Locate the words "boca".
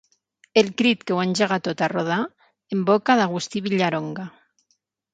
2.91-3.19